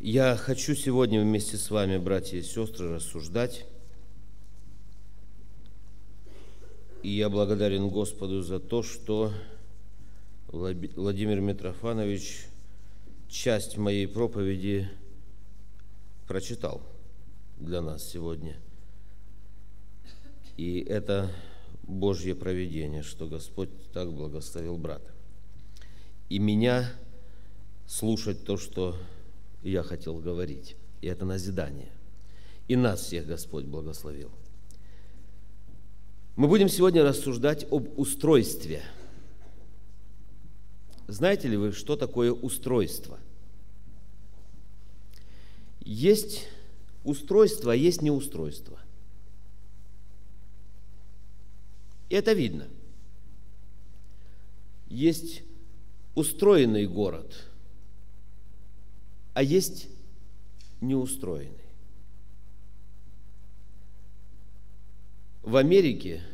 [0.00, 3.66] Я хочу сегодня вместе с вами, братья и сестры, рассуждать.
[7.02, 9.32] И я благодарен Господу за то, что
[10.46, 12.46] Владимир Митрофанович
[13.26, 14.88] часть моей проповеди
[16.28, 16.80] прочитал
[17.58, 18.56] для нас сегодня.
[20.56, 21.28] И это
[21.82, 25.10] Божье проведение, что Господь так благословил брата.
[26.28, 26.88] И меня
[27.88, 28.96] слушать то, что
[29.62, 30.76] я хотел говорить.
[31.00, 31.92] И это назидание.
[32.66, 34.30] И нас всех Господь благословил.
[36.36, 38.82] Мы будем сегодня рассуждать об устройстве.
[41.06, 43.18] Знаете ли вы, что такое устройство?
[45.80, 46.46] Есть
[47.04, 48.78] устройство, а есть неустройство.
[52.10, 52.68] И это видно.
[54.88, 55.42] Есть
[56.14, 57.44] устроенный город–
[59.38, 59.86] а есть
[60.80, 61.70] неустроенный.
[65.44, 66.24] В Америке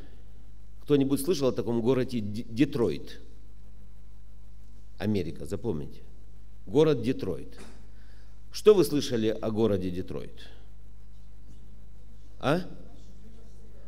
[0.81, 3.21] кто-нибудь слышал о таком городе Детройт?
[4.97, 6.01] Америка, запомните.
[6.65, 7.61] Город Детройт.
[8.51, 10.49] Что вы слышали о городе Детройт?
[12.41, 12.63] А?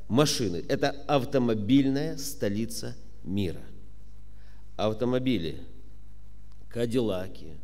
[0.08, 0.62] Машины.
[0.68, 3.62] Это автомобильная столица мира.
[4.76, 5.62] Автомобили,
[6.68, 7.56] Кадиллаки,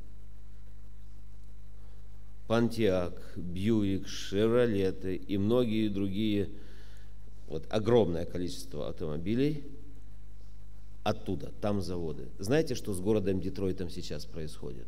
[2.52, 6.50] Пантиак, Бьюик, Шевролеты и многие другие,
[7.46, 9.64] вот огромное количество автомобилей
[11.02, 12.28] оттуда, там заводы.
[12.38, 14.86] Знаете, что с городом Детройтом сейчас происходит?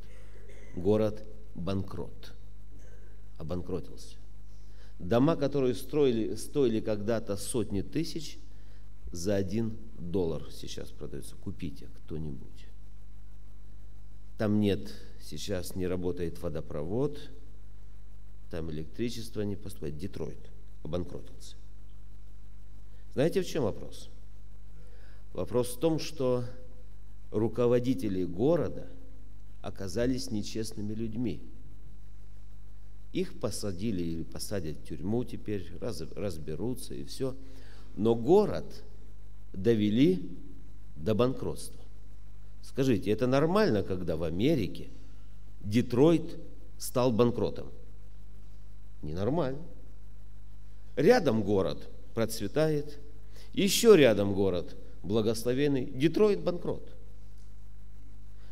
[0.77, 2.35] Город банкрот,
[3.39, 4.17] обанкротился.
[4.99, 8.39] Дома, которые строили, стоили когда-то сотни тысяч,
[9.11, 11.35] за один доллар сейчас продаются.
[11.37, 12.67] Купите кто-нибудь.
[14.37, 17.19] Там нет, сейчас не работает водопровод–
[18.51, 19.97] там электричество не поступает.
[19.97, 20.51] Детройт
[20.83, 21.57] обанкротился.
[23.15, 24.11] Знаете, в чем вопрос?
[25.33, 26.45] Вопрос в том, что
[27.31, 28.87] руководители города
[29.63, 31.41] оказались нечестными людьми.
[33.13, 37.37] Их посадили или посадят в тюрьму теперь, раз, разберутся и все.
[37.97, 38.65] Но город
[39.53, 40.29] довели
[40.97, 41.81] до банкротства.
[42.63, 44.89] Скажите, это нормально, когда в Америке
[45.61, 46.39] Детройт
[46.79, 47.71] стал банкротом?
[49.05, 49.63] Ненормально.
[50.97, 52.99] Рядом город процветает,
[53.53, 56.89] еще рядом город благословенный, Детройт банкрот.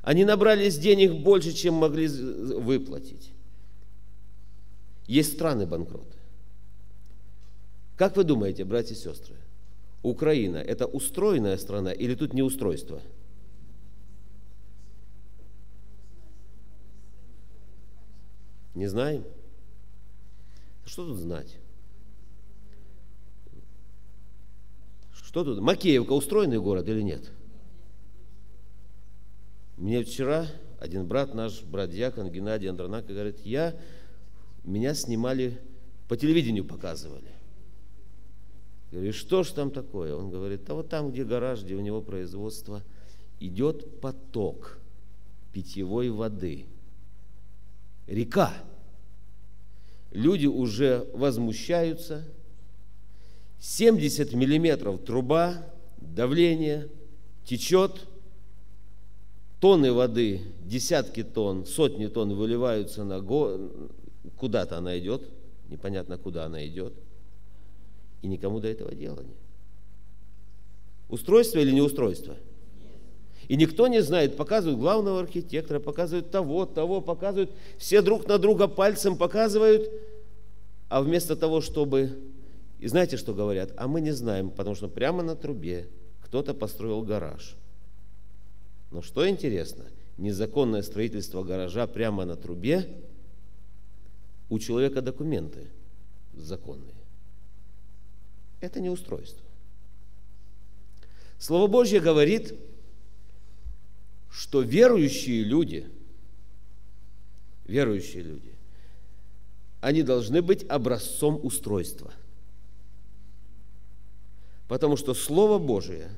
[0.02, 3.32] Они набрались денег больше, чем могли выплатить.
[5.06, 6.16] Есть страны банкроты.
[7.96, 9.36] Как вы думаете, братья и сестры,
[10.02, 13.00] Украина– это устроенная страна или тут неустройство?
[18.74, 19.24] Не знаем?
[20.84, 21.56] Что тут знать?
[25.12, 25.60] Что тут?
[25.60, 27.31] Макеевка устроенный город или нет?
[29.76, 30.47] Мне вчера
[30.78, 33.75] один брат наш, брат Дьякон Геннадий Андронак, говорит, я,
[34.65, 35.60] меня снимали,
[36.09, 37.31] по телевидению показывали.
[38.91, 40.14] Говорю, что ж там такое?
[40.14, 42.82] Он говорит, а вот там, где гараж, где у него производство,
[43.41, 44.78] идет поток
[45.53, 46.66] питьевой воды.
[48.06, 48.53] Река
[50.12, 52.25] люди уже возмущаются.
[53.61, 55.65] 70 миллиметров труба,
[55.99, 56.89] давление,
[57.45, 58.06] течет,
[59.61, 63.71] тонны воды, десятки тонн, сотни тонн выливаются на го...
[64.37, 65.23] куда-то она идет,
[65.69, 66.93] непонятно куда она идет,
[68.23, 69.37] и никому до этого дела нет.
[71.09, 72.37] Устройство или не устройство?
[73.52, 78.66] И никто не знает, показывают главного архитектора, показывают того, того, показывают, все друг на друга
[78.66, 79.90] пальцем показывают,
[80.88, 82.18] а вместо того, чтобы...
[82.78, 83.74] И знаете, что говорят?
[83.76, 85.86] А мы не знаем, потому что прямо на трубе
[86.22, 87.54] кто-то построил гараж.
[88.90, 89.84] Но что интересно,
[90.16, 92.88] незаконное строительство гаража прямо на трубе,
[94.48, 95.66] у человека документы
[96.32, 96.94] законные.
[98.62, 99.44] Это не устройство.
[101.38, 102.55] Слово Божье говорит,
[104.32, 105.87] что верующие люди,
[107.67, 108.55] верующие люди,
[109.82, 112.12] они должны быть образцом устройства.
[114.69, 116.11] Потому что Слово Божие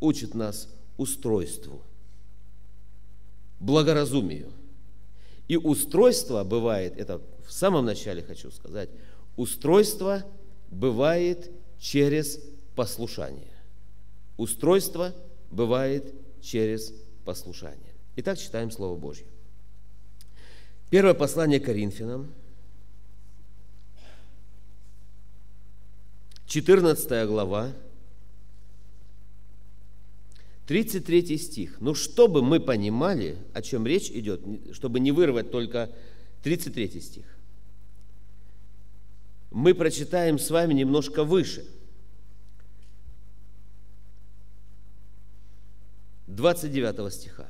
[0.00, 1.82] учит нас устройству,
[3.60, 4.50] благоразумию.
[5.46, 8.88] И устройство бывает, это в самом начале хочу сказать,
[9.36, 10.24] устройство
[10.70, 12.40] бывает через
[12.74, 13.52] послушание.
[14.38, 15.14] Устройство
[15.50, 17.03] бывает через послушание.
[18.16, 19.26] Итак, читаем Слово Божье.
[20.90, 22.32] Первое послание Коринфянам,
[26.46, 27.72] 14 глава,
[30.66, 31.76] 33 стих.
[31.80, 34.40] Ну, чтобы мы понимали, о чем речь идет,
[34.72, 35.90] чтобы не вырвать только
[36.42, 37.24] 33 стих,
[39.50, 41.64] мы прочитаем с вами немножко выше.
[46.26, 47.48] 29 стиха.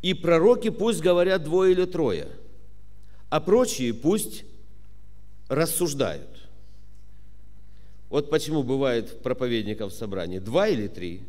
[0.00, 2.28] «И пророки пусть говорят двое или трое,
[3.30, 4.44] а прочие пусть
[5.48, 6.48] рассуждают».
[8.08, 11.22] Вот почему бывает проповедников в собрании два или три,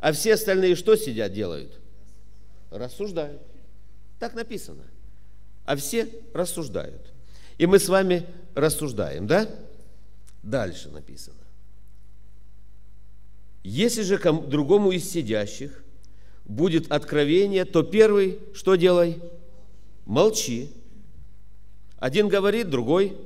[0.00, 1.72] а все остальные что сидят, делают?
[2.70, 3.42] Рассуждают.
[4.18, 4.84] Так написано.
[5.64, 7.12] А все рассуждают.
[7.56, 9.48] И мы с вами рассуждаем, да?
[10.42, 11.36] Дальше написано.
[13.62, 15.84] Если же кому, другому из сидящих
[16.44, 19.18] будет откровение, то первый что делай?
[20.06, 20.70] Молчи.
[21.98, 23.16] Один говорит, другой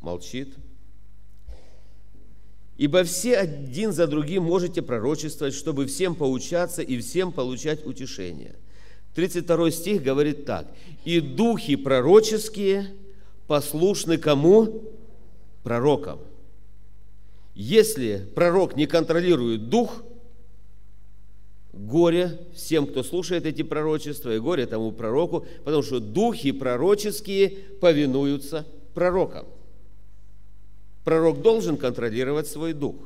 [0.00, 0.54] молчит.
[2.76, 8.56] Ибо все один за другим можете пророчествовать, чтобы всем поучаться и всем получать утешение.
[9.14, 10.66] 32 стих говорит так.
[11.04, 12.92] «И духи пророческие
[13.46, 14.82] послушны кому?
[15.62, 16.18] Пророкам».
[17.54, 20.02] Если пророк не контролирует дух,
[21.72, 28.66] горе всем, кто слушает эти пророчества, и горе тому пророку, потому что духи пророческие повинуются
[28.92, 29.46] пророкам.
[31.04, 32.96] Пророк должен контролировать свой дух.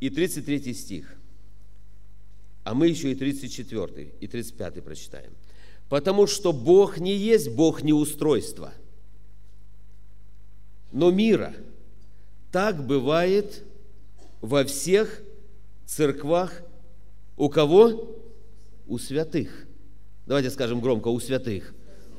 [0.00, 1.14] И 33 стих.
[2.64, 5.32] А мы еще и 34 и 35 прочитаем.
[5.88, 8.72] Потому что Бог не есть Бог неустройства,
[10.92, 11.54] но мира.
[12.52, 13.64] Так бывает
[14.40, 15.22] во всех
[15.86, 16.62] церквах.
[17.36, 18.16] У кого?
[18.86, 19.66] У святых.
[20.26, 21.74] Давайте скажем громко, у святых.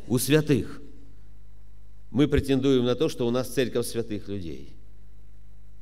[0.07, 0.81] У святых
[2.13, 4.75] мы претендуем на то, что у нас церковь святых людей.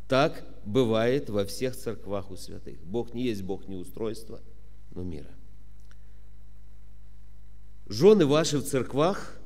[0.07, 2.79] Так бывает во всех церквах у святых.
[2.85, 4.39] Бог не есть Бог не устройства,
[4.91, 5.29] но мира.
[7.87, 9.37] Жены ваши в церквах,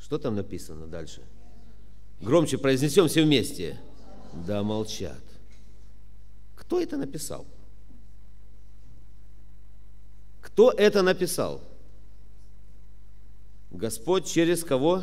[0.00, 1.22] что там написано дальше?
[2.22, 3.80] Громче произнесем все вместе.
[4.32, 5.20] Да молчат.
[6.54, 7.44] Кто это написал?
[10.40, 11.60] Кто это написал?
[13.72, 15.02] Господь через кого?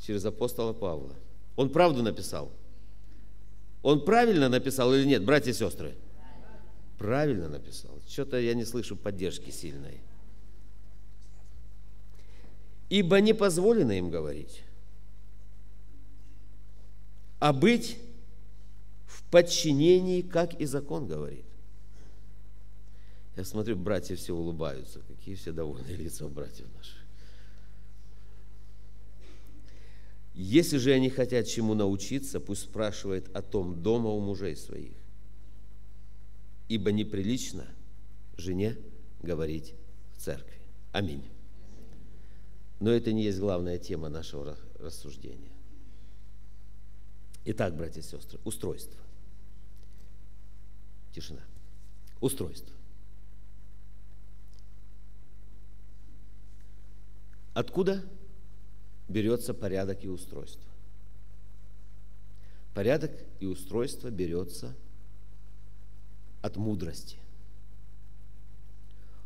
[0.00, 1.14] Через апостола Павла.
[1.54, 2.50] Он правду написал.
[3.82, 5.94] Он правильно написал или нет, братья и сестры?
[6.96, 7.90] Правильно написал.
[8.08, 10.00] Что-то я не слышу поддержки сильной.
[12.88, 14.62] Ибо не позволено им говорить,
[17.44, 17.98] а быть
[19.04, 21.44] в подчинении, как и закон говорит.
[23.36, 25.00] Я смотрю, братья все улыбаются.
[25.00, 26.96] Какие все довольные лица у братьев наших.
[30.32, 34.96] Если же они хотят чему научиться, пусть спрашивает о том дома у мужей своих.
[36.68, 37.66] Ибо неприлично
[38.38, 38.78] жене
[39.20, 39.74] говорить
[40.16, 40.62] в церкви.
[40.92, 41.24] Аминь.
[42.80, 45.53] Но это не есть главная тема нашего рассуждения.
[47.46, 48.98] Итак, братья и сестры, устройство.
[51.12, 51.42] Тишина.
[52.20, 52.74] Устройство.
[57.52, 58.02] Откуда
[59.08, 60.64] берется порядок и устройство.
[62.72, 64.74] Порядок и устройство берется
[66.42, 67.18] от мудрости.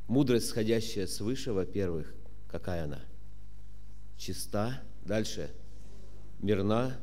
[0.08, 2.12] Мудрость, сходящая свыше, во-первых,
[2.48, 3.00] какая она?
[4.18, 5.50] Чиста, дальше
[6.40, 6.98] мирна,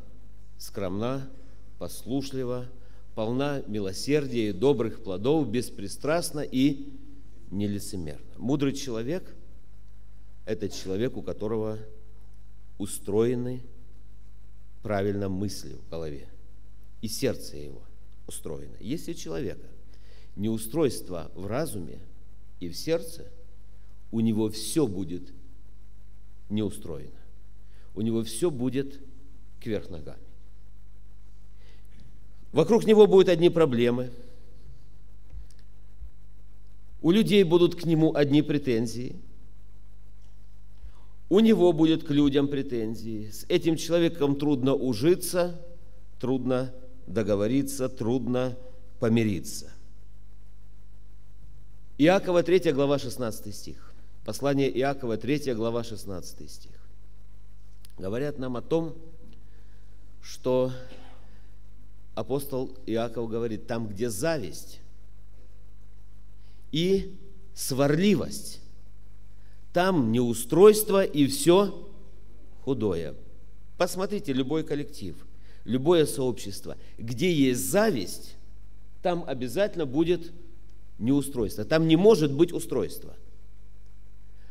[0.58, 1.30] скромна,
[1.78, 2.68] послушлива,
[3.16, 6.90] полна милосердия и добрых плодов, беспристрастна и
[7.52, 8.36] нелицемерна.
[8.38, 9.36] Мудрый человек–
[10.46, 11.80] это человек, у которого
[12.78, 13.64] устроены
[14.84, 16.28] правильно мысли в голове,
[17.02, 17.82] и сердце его
[18.28, 18.76] устроено.
[18.80, 19.68] Если у человека
[20.36, 22.00] не устройство в разуме
[22.60, 23.32] и в сердце,
[24.12, 25.34] у него все будет
[26.50, 27.20] неустроено.
[27.96, 29.00] У него все будет
[29.60, 30.25] кверх ногами.
[32.56, 34.10] Вокруг него будут одни проблемы.
[37.04, 39.16] У людей будут к нему одни претензии–
[41.30, 43.30] у него будет к людям претензии.
[43.30, 45.60] С этим человеком трудно ужиться,
[46.20, 46.74] трудно
[47.08, 48.58] договориться, трудно
[49.00, 49.72] помириться.
[51.98, 53.94] Иакова 3 глава 16 стих.
[54.24, 56.72] Послание Иакова 3 глава 16 стих.
[57.98, 58.94] Говорят нам о том,
[60.22, 60.72] что
[62.16, 64.80] апостол Иаков говорит, там, где зависть
[66.72, 67.16] и
[67.54, 68.62] сварливость.
[69.74, 71.88] Там неустройство и все
[72.62, 73.16] худое.
[73.78, 75.16] Посмотрите любой коллектив,
[75.66, 76.78] любое сообщество.
[76.98, 78.36] Где есть зависть,
[79.02, 80.32] там обязательно будет
[80.98, 81.66] неустройство.
[81.66, 83.14] Там не может быть устройства.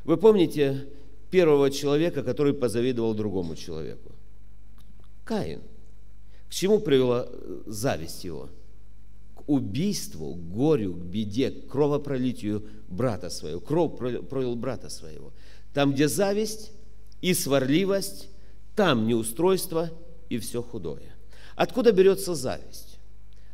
[0.04, 0.86] Вы помните
[1.30, 4.12] первого человека, который позавидовал другому человеку?
[5.24, 5.62] Каин.
[6.54, 7.28] Чему привела
[7.66, 8.48] зависть его?
[9.34, 13.58] К убийству, к горю, к беде, к кровопролитию брата своего.
[13.58, 15.32] Кровь пролил брата своего.
[15.72, 16.70] Там, где зависть
[17.20, 18.28] и сварливость,
[18.76, 19.90] там неустройство
[20.28, 21.16] и все худое.
[21.56, 23.00] Откуда берется зависть?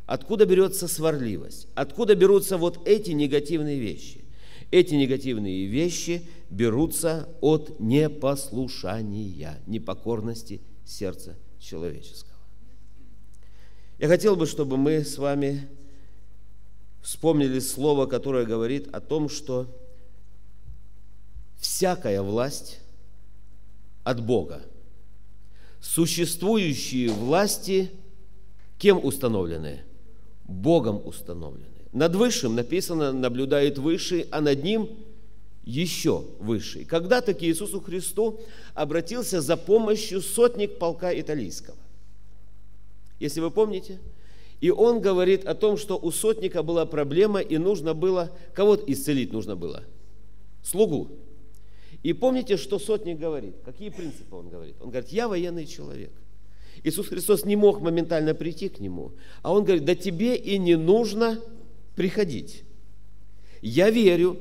[0.05, 1.69] Откуда берется сварливость?
[1.73, 4.25] Откуда берутся вот эти негативные вещи?
[4.69, 12.30] Эти негативные вещи берутся от непослушания, непокорности сердца человеческого.
[14.01, 15.67] Я хотел бы, чтобы мы с вами
[17.03, 19.67] вспомнили слово, которое говорит о том, что
[21.59, 22.79] всякая власть
[24.03, 24.63] от Бога–
[25.81, 27.91] существующие власти
[28.79, 29.81] кем установлены?
[30.45, 31.67] Богом установлены.
[31.93, 34.89] Над высшим написано, наблюдает высший, а над ним
[35.63, 36.85] еще высший.
[36.85, 38.39] Когда-то к Иисусу Христу
[38.73, 41.77] обратился за помощью сотник полка италийского.
[43.21, 43.99] Если вы помните,
[44.61, 49.31] и он говорит о том, что у сотника была проблема, и нужно было, кого исцелить
[49.31, 49.83] нужно было?
[50.63, 51.09] Слугу.
[52.01, 53.57] И помните, что сотник говорит?
[53.63, 54.75] Какие принципы он говорит?
[54.81, 56.11] Он говорит, я военный человек.
[56.83, 59.11] Иисус Христос не мог моментально прийти к нему,
[59.43, 61.39] а он говорит, да тебе и не нужно
[61.95, 62.63] приходить.
[63.61, 64.39] Я верю,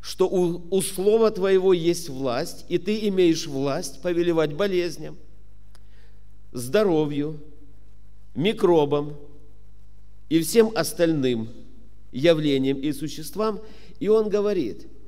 [0.00, 5.16] что у, у слова твоего есть власть, и ты имеешь власть повелевать болезням,
[6.52, 7.40] здоровью,
[8.38, 9.16] микробам
[10.28, 11.48] и всем остальным
[12.12, 13.60] явлениям и существам.
[14.00, 14.86] И он говорит–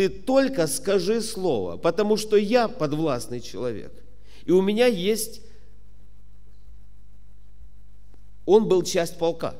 [0.00, 3.92] ты только скажи слово, потому что я подвластный человек.
[4.46, 5.42] И у меня есть...
[8.46, 9.54] Он был часть полка.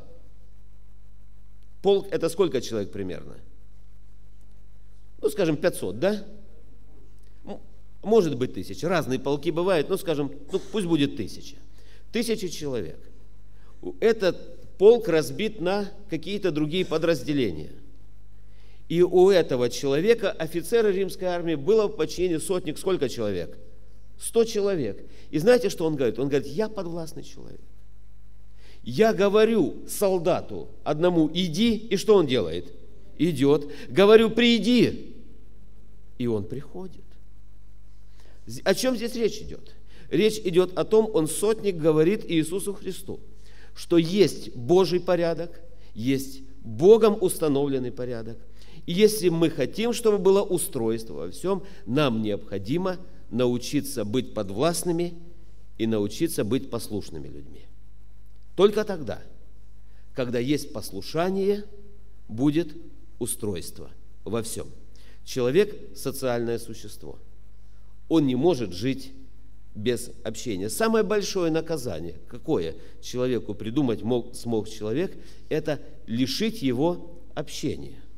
[1.82, 3.36] Полк– это сколько человек примерно?
[5.20, 6.24] Ну, скажем, 500, да?
[8.02, 8.88] Может быть, тысяча.
[8.88, 11.56] Разные полки бывают, ну, скажем, ну, пусть будет тысяча.
[12.12, 12.98] Тысяча человек.
[14.00, 17.72] Этот полк разбит на какие-то другие подразделения.
[18.88, 23.56] И у этого человека, офицера римской армии, было в подчинении сотник сколько человек?
[24.18, 25.02] Сто человек.
[25.30, 26.18] И знаете, что он говорит?
[26.18, 27.60] Он говорит, я подвластный человек.
[28.82, 32.66] Я говорю солдату одному, иди, и что он делает?
[33.18, 33.70] Идет.
[33.88, 35.14] Говорю, приди.
[36.18, 37.04] И он приходит.
[38.64, 39.74] О чем здесь речь идет?
[40.08, 43.20] Речь идет о том, он сотник говорит Иисусу Христу,
[43.74, 45.60] что есть Божий порядок,
[45.94, 48.38] есть Богом установленный порядок,
[48.86, 52.98] и если мы хотим, чтобы было устройство во всем, нам необходимо
[53.30, 55.14] научиться быть подвластными
[55.78, 57.66] и научиться быть послушными людьми.
[58.56, 59.22] Только тогда,
[60.14, 61.64] когда есть послушание,
[62.28, 62.74] будет
[63.18, 63.90] устройство
[64.24, 64.66] во всем.
[65.24, 67.18] Человек– социальное существо.
[68.08, 69.12] Он не может жить
[69.74, 70.68] без общения.
[70.68, 75.16] Самое большое наказание, какое человеку придумать мог, смог человек,
[75.48, 77.96] это лишить его общения–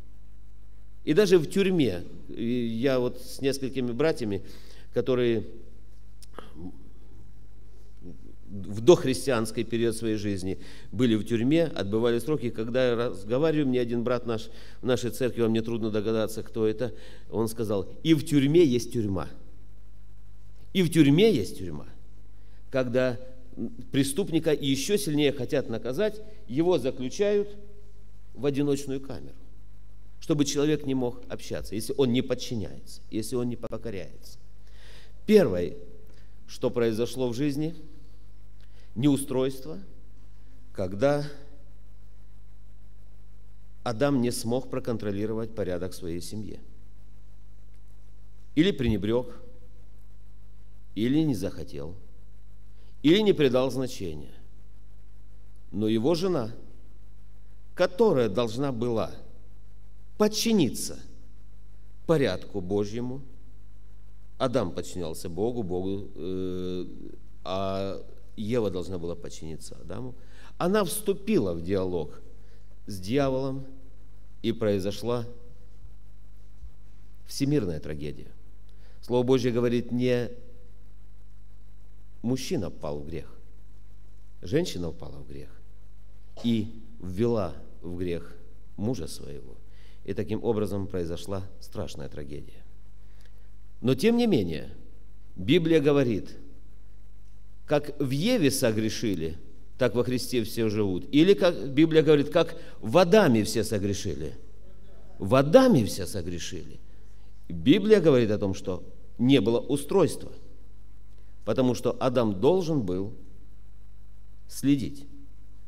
[1.04, 4.42] и даже в тюрьме, я вот с несколькими братьями,
[4.94, 5.44] которые
[8.48, 10.58] в дохристианский период своей жизни
[10.92, 12.50] были в тюрьме, отбывали сроки.
[12.50, 16.66] Когда я разговариваю, мне один брат наш в нашей церкви, вам мне трудно догадаться, кто
[16.66, 16.92] это,
[17.30, 19.28] он сказал, и в тюрьме есть тюрьма.
[20.72, 21.86] И в тюрьме есть тюрьма.
[22.70, 23.20] Когда
[23.90, 27.56] преступника еще сильнее хотят наказать, его заключают
[28.34, 29.36] в одиночную камеру
[30.22, 34.38] чтобы человек не мог общаться, если он не подчиняется, если он не покоряется.
[35.26, 35.74] Первое,
[36.46, 37.74] что произошло в жизни,
[38.94, 39.80] неустройство,
[40.72, 41.28] когда
[43.82, 46.60] Адам не смог проконтролировать порядок в своей семье.
[48.54, 49.26] Или пренебрег,
[50.94, 51.94] или не захотел,
[53.02, 54.34] или не придал значения.
[55.70, 56.52] Но его жена,
[57.74, 59.12] которая должна была
[60.18, 60.98] подчиниться
[62.06, 63.22] порядку Божьему.
[64.38, 66.86] Адам подчинялся Богу, Богу, э,
[67.44, 68.04] а
[68.36, 70.14] Ева должна была подчиниться Адаму.
[70.58, 72.20] Она вступила в диалог
[72.86, 73.64] с дьяволом,
[74.42, 75.26] и произошла
[77.26, 78.30] всемирная трагедия.
[79.00, 80.30] Слово Божье говорит, не
[82.22, 83.28] мужчина пал в грех,
[84.40, 85.50] женщина упала в грех
[86.44, 88.36] и ввела в грех
[88.76, 89.56] мужа своего.
[90.04, 92.64] И таким образом произошла страшная трагедия.
[93.80, 94.70] Но тем не менее,
[95.36, 96.36] Библия говорит,
[97.66, 99.38] как в Еве согрешили,
[99.78, 101.06] так во Христе все живут.
[101.12, 104.34] Или, как Библия говорит, как в Адаме все согрешили.
[105.18, 106.80] В Адаме все согрешили.
[107.48, 108.84] Библия говорит о том, что
[109.18, 110.32] не было устройства,
[111.44, 113.14] потому что Адам должен был
[114.48, 115.06] следить.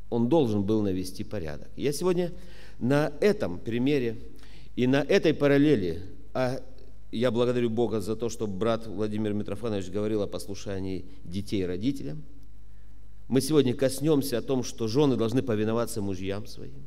[0.09, 1.69] Он должен был навести порядок.
[1.75, 2.31] Я сегодня
[2.79, 4.21] на этом примере
[4.75, 6.03] и на этой параллели,
[6.33, 6.61] а
[7.11, 12.23] я благодарю Бога за то, что брат Владимир Митрофанович говорил о послушании детей родителям.
[13.27, 16.83] Мы сегодня коснемся о том, что жены должны повиноваться мужьям своим.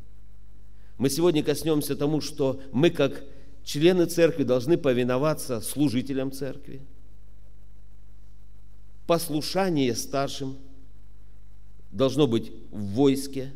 [0.98, 3.24] Мы сегодня коснемся тому, что мы, как
[3.64, 6.82] члены церкви, должны повиноваться служителям церкви.
[9.08, 10.58] Послушание старшим
[11.90, 13.54] должно быть в войске,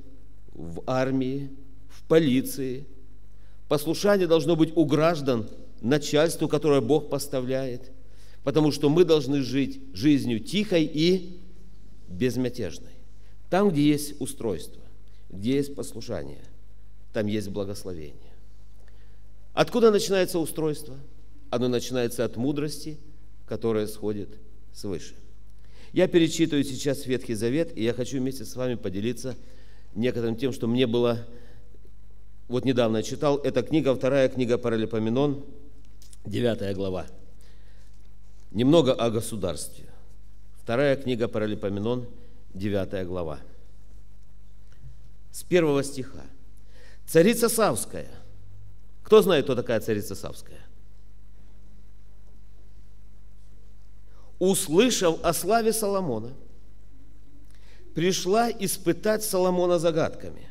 [0.55, 1.51] в армии,
[1.91, 2.87] в полиции.
[3.69, 5.47] Послушание должно быть у граждан
[5.83, 7.93] начальству, которое Бог поставляет,
[8.45, 11.39] потому что мы должны жить жизнью тихой и
[12.09, 12.95] безмятежной.
[13.51, 14.81] Там, где есть устройство,
[15.29, 16.45] где есть послушание,
[17.13, 18.33] там есть благословение.
[19.53, 20.97] Откуда начинается устройство?
[21.51, 22.99] Оно начинается от мудрости,
[23.45, 24.31] которая сходит
[24.73, 25.15] свыше.
[25.93, 29.37] Я перечитываю сейчас Ветхий Завет, и я хочу вместе с вами поделиться
[29.95, 31.27] некоторым тем, что мне было...
[32.49, 35.45] Вот недавно я читал, это книга, вторая книга Паралипоменон,
[36.25, 37.07] 9 глава.
[38.51, 39.85] Немного о государстве.
[40.63, 42.07] Вторая книга Паралипоменон,
[42.55, 43.41] 9 глава.
[45.31, 46.25] С первого стиха.
[47.07, 48.09] Царица Савская.
[49.03, 50.62] Кто знает, кто такая царица Савская?
[54.43, 56.33] Услышав о славе Соломона,
[57.95, 60.51] пришла испытать Соломона загадками.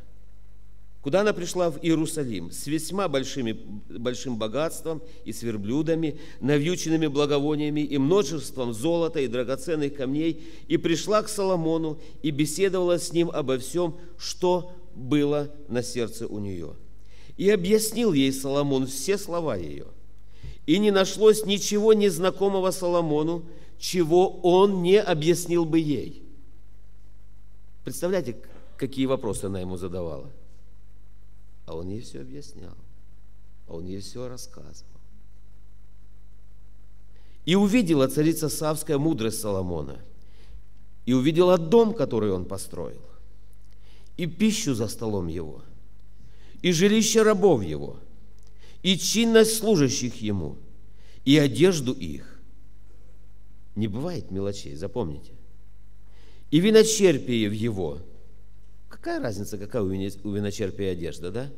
[1.01, 1.69] Куда она пришла?
[1.69, 3.51] В Иерусалим с весьма большими,
[3.89, 11.21] большим богатством и с верблюдами, навьюченными благовониями и множеством золота и драгоценных камней, и пришла
[11.21, 16.75] к Соломону и беседовала с ним обо всем, что было на сердце у нее.
[17.35, 19.87] И объяснил ей Соломон все слова ее.
[20.65, 23.43] И не нашлось ничего незнакомого Соломону,
[23.81, 26.23] чего он не объяснил бы ей.
[27.83, 28.37] Представляете,
[28.77, 30.29] какие вопросы она ему задавала?
[31.65, 32.77] А он ей все объяснял.
[33.67, 34.85] А он ей все рассказывал.
[37.43, 39.99] И увидела царица Савская мудрость Соломона.
[41.07, 43.01] И увидела дом, который он построил.
[44.15, 45.63] И пищу за столом его.
[46.61, 47.97] И жилище рабов его.
[48.83, 50.57] И чинность служащих ему.
[51.25, 52.30] И одежду их.
[53.75, 55.33] Не бывает мелочей, запомните.
[56.49, 57.99] И виночерпие в его–
[58.91, 61.51] Какая разница, какая у виночерпия одежда, да?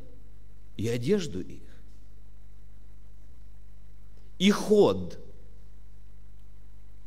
[0.77, 1.63] И одежду их.
[4.37, 5.19] И ход.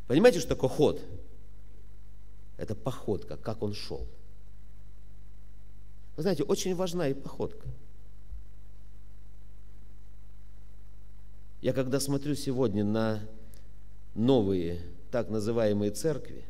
[0.09, 1.03] Понимаете, что такое ход?
[2.59, 4.07] Это походка, как он шел.
[6.17, 7.69] Вы знаете, очень важна и походка.
[11.63, 13.27] Я когда смотрю сегодня на
[14.15, 16.45] новые так называемые церкви,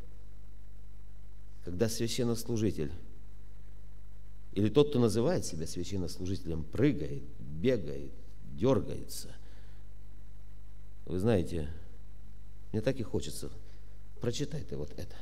[1.65, 2.93] когда священнослужитель
[4.57, 8.11] или тот, кто называет себя священнослужителем, прыгает, бегает,
[8.55, 9.29] дергается.
[11.05, 11.69] Вы знаете,
[12.73, 13.51] мне так и хочется.
[14.19, 15.15] Прочитайте вот это.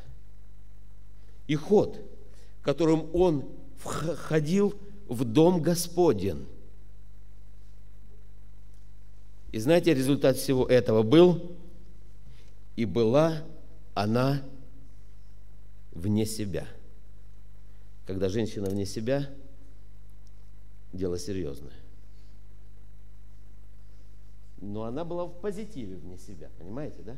[1.48, 2.00] И ход,
[2.62, 3.44] которым он
[3.76, 4.74] входил
[5.08, 6.46] в дом Господен.
[9.50, 11.56] И знаете, результат всего этого был,
[12.76, 13.44] и была
[13.94, 14.42] она
[15.92, 16.66] вне себя–
[18.06, 19.30] когда женщина вне себя,
[20.92, 21.72] дело серьезное.
[24.60, 27.16] Но она была в позитиве вне себя, понимаете, да?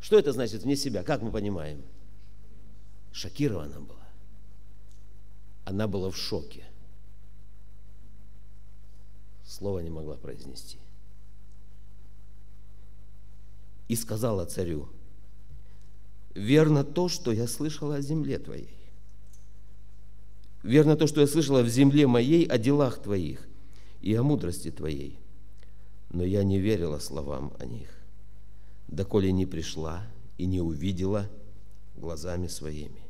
[0.00, 1.02] Что это значит вне себя?
[1.02, 1.82] Как мы понимаем?
[3.12, 4.06] Шокирована была.
[5.64, 6.64] Она была в шоке.
[9.44, 10.78] Слова не могла произнести.
[13.88, 14.88] И сказала царю,
[16.34, 18.74] верно то, что я слышала о земле твоей
[20.64, 23.46] Верно то, что я слышала в земле моей о делах твоих
[24.00, 25.18] и о мудрости твоей.
[26.08, 27.90] Но я не верила словам о них,
[28.88, 30.06] доколе не пришла
[30.38, 31.28] и не увидела
[31.96, 33.02] глазами своими.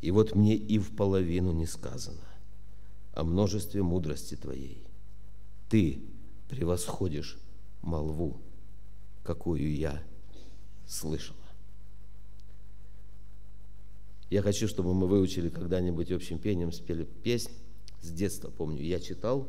[0.00, 2.18] И вот мне и в половину не сказано
[3.14, 4.82] о множестве мудрости твоей.
[5.68, 6.02] Ты
[6.48, 7.38] превосходишь
[7.80, 8.40] молву,
[9.22, 10.02] какую я
[10.86, 11.36] слышал.
[14.30, 17.52] Я хочу, чтобы мы выучили когда-нибудь общим пением, спели песнь.
[18.00, 19.46] С детства помню, я читал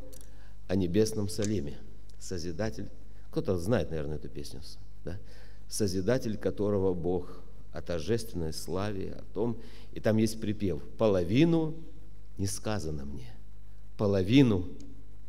[0.67, 1.77] о небесном Салиме.
[2.19, 2.89] Созидатель,
[3.31, 4.61] кто-то знает, наверное, эту песню,
[5.05, 5.17] да?
[5.69, 9.57] Созидатель которого Бог о торжественной славе, о том,
[9.93, 11.75] и там есть припев, половину
[12.37, 13.33] не сказано мне,
[13.97, 14.67] половину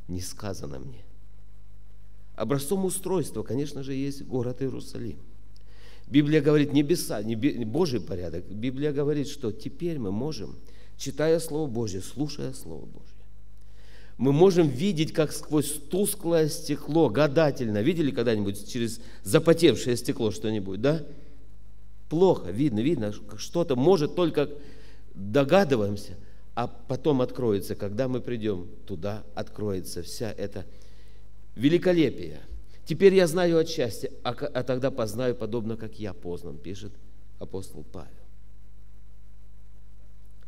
[0.08, 1.03] не сказано мне.
[2.36, 5.18] Образцом устройства, конечно же, есть город Иерусалим.
[6.06, 8.44] Библия говорит небеса, небе, Божий порядок.
[8.50, 10.56] Библия говорит, что теперь мы можем,
[10.96, 13.14] читая Слово Божье, слушая Слово Божье,
[14.16, 17.82] мы можем видеть, как сквозь тусклое стекло, гадательно.
[17.82, 21.04] Видели когда-нибудь через запотевшее стекло что-нибудь, да?
[22.08, 24.50] Плохо, видно, видно, что-то может только
[25.14, 26.16] догадываемся,
[26.54, 30.64] а потом откроется, когда мы придем туда, откроется вся эта
[31.54, 32.40] великолепие.
[32.84, 36.92] Теперь я знаю отчасти, а, а тогда познаю подобно, как я познан, пишет
[37.38, 38.10] апостол Павел.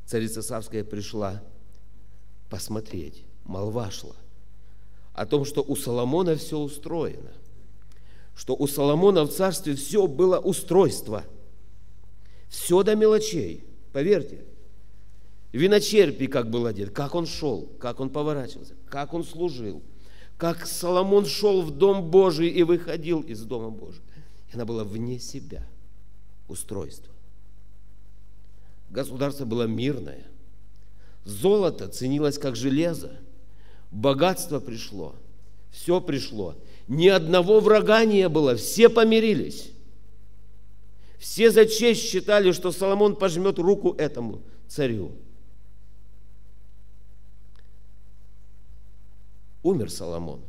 [0.04, 1.42] Царица Савская пришла
[2.50, 4.14] посмотреть, молва шла
[5.14, 7.32] о том, что у Соломона все устроено,
[8.36, 11.24] что у Соломона в царстве все было устройство,
[12.48, 14.44] все до мелочей, поверьте.
[15.52, 19.82] Виночерпий как был одет, как он шел, как он поворачивался, как он служил–
[20.38, 23.74] как Соломон шел в Дом Божий и выходил из Дома.
[24.50, 25.66] И она была вне себя,
[26.48, 27.12] устройство.
[28.90, 30.24] Государство было мирное.
[31.24, 33.18] Золото ценилось как железо.
[33.90, 35.14] Богатство пришло.
[35.70, 36.54] Все пришло.
[36.86, 38.54] Ни одного врага не было.
[38.56, 39.70] Все помирились.
[41.18, 45.12] Все за честь считали, что Соломон пожмет руку этому царю.
[49.66, 50.42] Умер Соломон.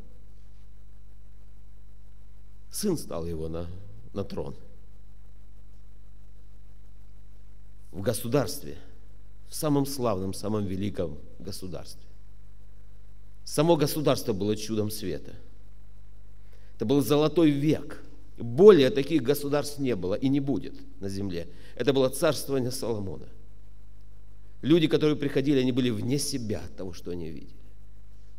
[2.70, 3.66] Сын стал его на,
[4.14, 4.56] на трон.
[7.92, 8.78] В государстве,
[9.50, 12.04] в самом славном, самом великом государстве.
[13.44, 15.34] Само государство было чудом света.
[16.76, 18.04] Это был золотой век.
[18.38, 21.48] Более таких государств не было и не будет на земле.
[21.74, 23.28] Это было царствование Соломона.
[24.62, 27.57] Люди, которые приходили, они были вне себя от того, что они видели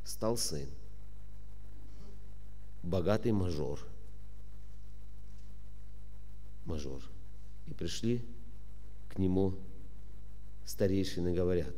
[0.09, 0.69] стал сын.
[2.83, 3.87] Богатый мажор.
[6.65, 7.03] Мажор.
[7.67, 8.25] И пришли
[9.11, 9.55] к нему
[10.65, 11.75] старейшины, говорят,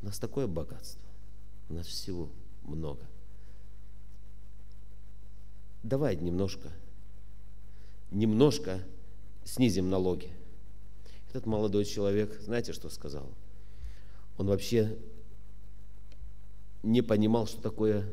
[0.00, 1.02] у нас такое богатство,
[1.68, 2.30] у нас всего
[2.62, 3.04] много.
[5.82, 6.70] Давай немножко,
[8.10, 8.80] немножко
[9.44, 10.30] снизим налоги.
[11.30, 13.28] Этот молодой человек, знаете, что сказал?
[14.38, 14.96] Он вообще
[16.84, 18.06] не понимал, что такое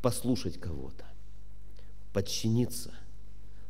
[0.00, 1.04] послушать кого-то,
[2.12, 2.92] подчиниться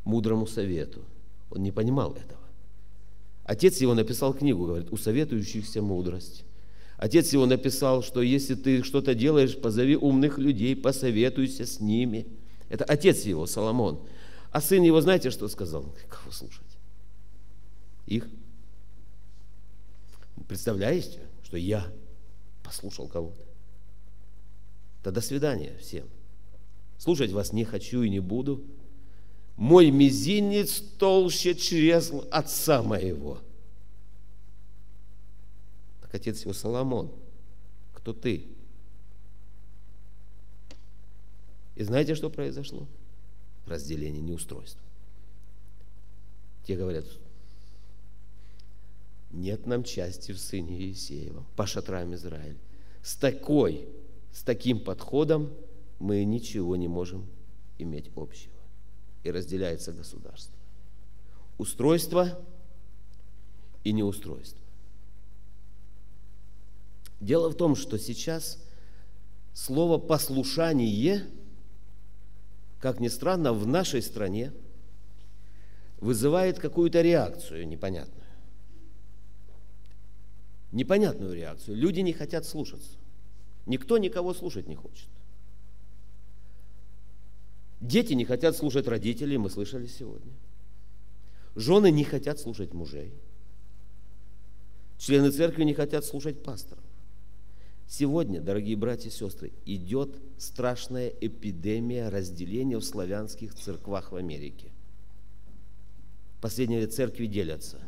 [0.04, 1.04] мудрому совету.
[1.50, 2.40] Он не понимал этого.
[3.44, 6.44] Отец его написал книгу, говорит, у советующихся мудрость.
[6.98, 12.26] Отец его написал, что если ты что-то делаешь, позови умных людей, посоветуйся с ними.
[12.68, 14.00] Это отец его, Соломон.
[14.50, 15.94] А сын его, знаете, что сказал?
[16.08, 16.66] Кого слушать?
[18.06, 18.28] Их.
[20.46, 21.86] Представляете, что я
[22.62, 23.47] послушал кого-то?
[25.02, 26.08] Да до свидания всем.
[26.98, 28.64] Слушать вас не хочу и не буду.
[29.56, 33.40] Мой мизинец толще чресл отца моего.
[36.00, 37.12] Так отец его Соломон.
[37.92, 38.46] Кто ты?
[41.76, 42.86] И знаете, что произошло?
[43.66, 44.80] Разделение, неустройство.
[46.64, 47.04] Те говорят,
[49.30, 52.58] нет нам части в сыне Иисеева, по шатрам Израиля.
[53.02, 53.88] С такой
[54.38, 55.52] с таким подходом
[55.98, 57.26] мы ничего не можем
[57.76, 58.54] иметь общего.
[59.24, 60.54] И разделяется государство.
[61.58, 62.40] Устройство
[63.82, 64.60] и неустройство.
[67.18, 68.62] Дело в том, что сейчас
[69.54, 71.26] слово «послушание»,
[72.78, 74.52] как ни странно, в нашей стране
[75.96, 78.28] вызывает какую-то реакцию непонятную.
[80.70, 81.76] Непонятную реакцию.
[81.76, 82.97] Люди не хотят слушаться.
[83.68, 85.08] Никто никого слушать не хочет.
[87.80, 90.32] Дети не хотят слушать родителей, мы слышали сегодня.
[91.54, 93.12] Жены не хотят слушать мужей.
[94.96, 96.82] Члены церкви не хотят слушать пасторов.
[97.86, 104.68] Сегодня, дорогие братья и сестры, идет страшная эпидемия разделения в славянских церквах в Америке.
[106.40, 107.78] Последние церкви делятся.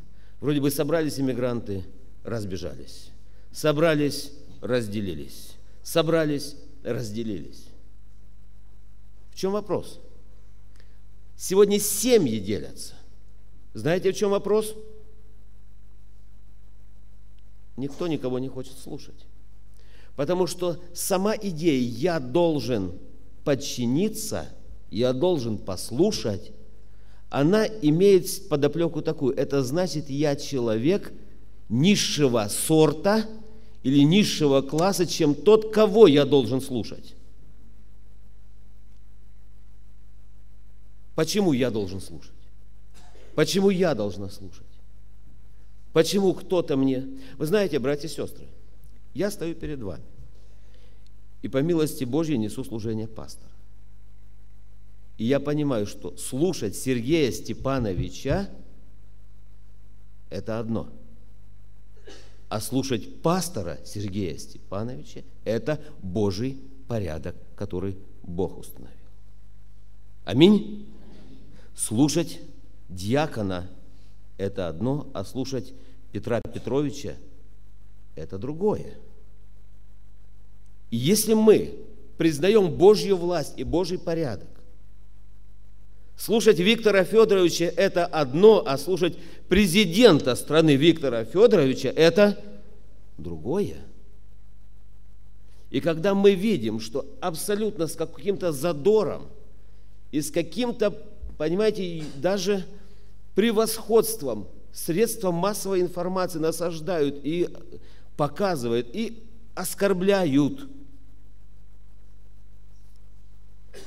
[0.40, 1.84] Вроде бы собрались иммигранты,
[2.22, 3.10] разбежались.
[3.50, 7.66] Собрались, разделились собрались, разделились.
[9.30, 10.00] В чем вопрос?
[11.36, 12.94] Сегодня семьи делятся.
[13.72, 14.74] Знаете, в чем вопрос?
[17.76, 19.26] Никто никого не хочет слушать.
[20.16, 22.98] Потому что сама идея «я должен
[23.44, 24.48] подчиниться»,
[24.90, 26.52] «я должен послушать»,
[27.30, 29.36] она имеет подоплеку такую.
[29.36, 31.12] Это значит, я человек
[31.68, 33.24] низшего сорта
[33.82, 37.14] или низшего класса, чем тот, кого я должен слушать.
[41.14, 42.32] Почему я должен слушать?
[43.34, 44.66] Почему я должна слушать?
[45.92, 47.06] Почему кто-то мне...
[47.36, 48.46] Вы знаете, братья и сестры,
[49.14, 50.04] я стою перед вами.
[51.42, 53.50] И по милости Божьей несу служение пастора.
[55.16, 58.48] И я понимаю, что слушать Сергея Степановича–
[60.30, 60.88] это одно.
[62.50, 66.58] А слушать пастора Сергея Степановича– это Божий
[66.88, 68.96] порядок, который Бог установил.
[70.24, 70.84] Аминь.
[71.76, 72.40] Слушать
[72.88, 73.70] диакона–
[74.36, 75.72] это одно, а слушать
[76.10, 77.14] Петра Петровича–
[78.16, 78.98] это другое.
[80.90, 81.78] И если мы
[82.18, 84.48] признаем Божью власть и Божий порядок,
[86.20, 89.16] Слушать Виктора Федоровича– это одно, а слушать
[89.48, 92.38] президента страны Виктора Федоровича– это
[93.16, 93.78] другое.
[95.70, 99.28] И когда мы видим, что абсолютно с каким-то задором
[100.12, 100.90] и с каким-то,
[101.38, 102.66] понимаете, даже
[103.34, 107.48] превосходством средства массовой информации насаждают и
[108.18, 110.68] показывают, и оскорбляют–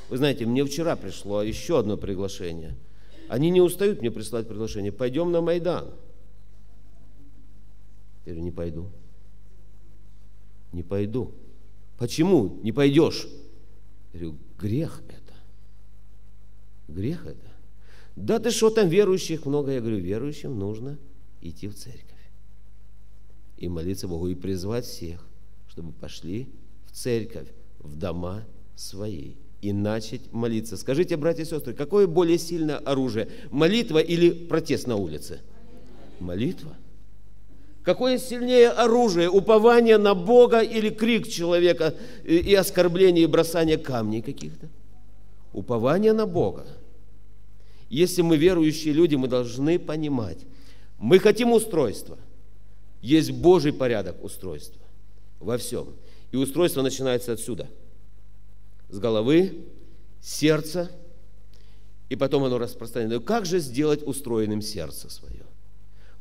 [0.09, 2.75] Вы знаете, мне вчера пришло еще одно приглашение.
[3.27, 4.91] Они не устают мне прислать приглашение.
[4.91, 5.91] Пойдем на Майдан.
[8.25, 8.89] Я говорю, не пойду.
[10.71, 11.33] Не пойду.
[11.97, 13.27] Почему не пойдешь?
[14.13, 15.33] Я говорю, грех это.
[16.87, 17.51] Грех это.
[18.15, 19.71] Да ты что там верующих много?
[19.71, 20.99] Я говорю, верующим нужно
[21.41, 22.03] идти в церковь.
[23.57, 25.25] И молиться Богу, и призвать всех,
[25.67, 26.49] чтобы пошли
[26.85, 27.47] в церковь,
[27.79, 30.75] в дома свои и начать молиться.
[30.75, 33.29] Скажите, братья и сестры, какое более сильное оружие?
[33.49, 35.39] Молитва или протест на улице?
[36.19, 36.75] Молитва.
[37.81, 39.29] Какое сильнее оружие?
[39.29, 41.95] Упование на Бога или крик человека
[42.25, 44.67] и оскорбление и бросание камней каких-то?
[45.53, 46.65] Упование на Бога.
[47.89, 50.39] Если мы верующие люди, мы должны понимать,
[50.99, 52.17] мы хотим устройства.
[53.01, 54.81] Есть Божий порядок устройства
[55.39, 55.87] во всем.
[56.33, 57.69] И устройство начинается отсюда–
[58.93, 59.65] с головы,
[60.21, 60.91] сердца,
[62.09, 63.19] и потом оно распространяется.
[63.19, 65.45] Как же сделать устроенным сердце свое?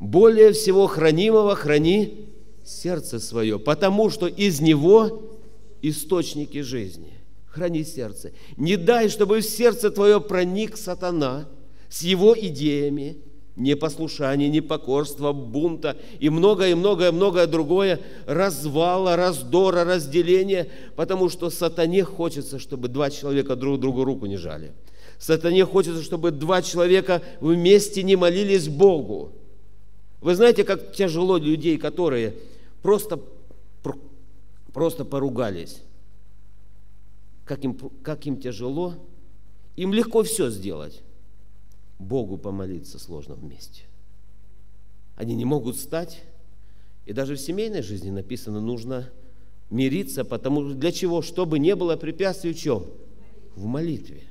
[0.00, 2.30] Более всего хранимого храни
[2.64, 5.38] сердце свое, потому что из него
[5.82, 7.12] источники жизни.
[7.46, 8.32] Храни сердце.
[8.56, 11.46] Не дай, чтобы в сердце твое проник сатана
[11.90, 13.18] с его идеями,
[13.56, 23.10] непослушания, непокорства, бунта и многое-многое-многое другое, развала, раздора, разделения, потому что сатане хочется, чтобы два
[23.10, 24.72] человека друг другу руку не жали.
[25.18, 29.32] Сатане хочется, чтобы два человека вместе не молились Богу.
[30.20, 32.34] Вы знаете, как тяжело людей, которые
[32.80, 33.20] просто,
[34.72, 35.82] просто поругались.
[37.44, 38.94] Как им, как им тяжело.
[39.76, 41.02] Им легко все сделать
[42.02, 43.82] Богу помолиться сложно вместе.
[45.16, 46.22] Они не могут стать.
[47.06, 49.10] И даже в семейной жизни написано, нужно
[49.70, 51.22] мириться, потому что для чего?
[51.22, 52.86] Чтобы не было препятствий в чем?
[53.56, 54.22] В молитве.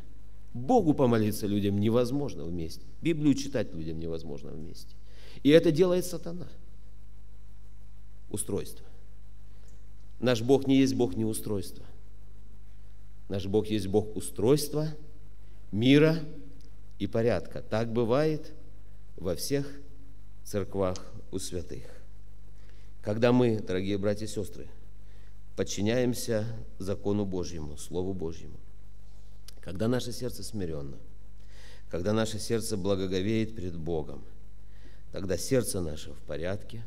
[0.53, 2.86] Богу помолиться людям невозможно вместе.
[3.01, 4.95] Библию читать людям невозможно вместе.
[5.43, 6.47] И это делает сатана.
[8.29, 8.86] Устройство.
[10.19, 11.86] Наш Бог не есть Бог неустройства.
[13.29, 14.89] Наш Бог есть Бог устройства,
[15.71, 16.19] мира,
[17.01, 17.63] и порядка.
[17.63, 18.53] Так бывает
[19.17, 19.67] во всех
[20.43, 20.99] церквах
[21.31, 21.83] у святых.
[23.01, 24.67] Когда мы, дорогие братья и сестры,
[25.55, 26.45] подчиняемся
[26.77, 28.59] закону Божьему, Слову Божьему,
[29.61, 30.99] когда наше сердце смиренно,
[31.89, 34.23] когда наше сердце благоговеет перед Богом,
[35.11, 36.85] тогда сердце наше в порядке,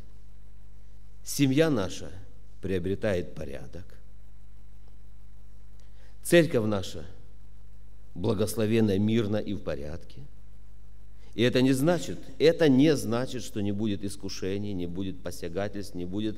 [1.25, 2.13] семья наша
[2.63, 3.87] приобретает порядок,
[6.23, 7.05] церковь наша–
[8.15, 10.23] благословенно, мирно и в порядке.
[11.35, 16.05] И это не значит, это не значит, что не будет искушений, не будет посягательств, не
[16.05, 16.37] будет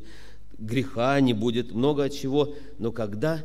[0.58, 2.54] греха, не будет много чего.
[2.78, 3.44] Но когда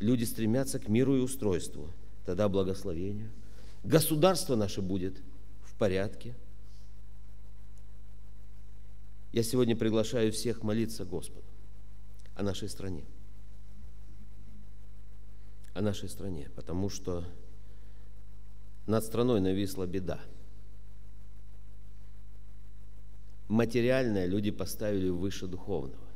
[0.00, 1.88] люди стремятся к миру и устройству,
[2.26, 3.30] тогда благословению.
[3.84, 5.16] Государство наше будет
[5.62, 6.34] в порядке.
[9.32, 11.46] Я сегодня приглашаю всех молиться Господу
[12.34, 13.04] о нашей стране.
[15.74, 17.24] О нашей стране, потому что
[18.88, 20.18] над страной нависла беда.
[23.46, 26.08] Материальное люди поставили выше духовного.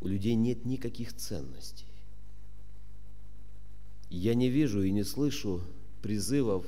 [0.00, 1.86] у людей нет никаких ценностей.
[4.10, 5.62] Я не вижу и не слышу
[6.02, 6.66] призывов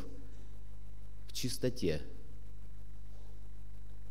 [1.29, 2.01] к чистоте.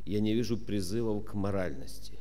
[0.05, 2.19] Я не вижу призывов к моральности.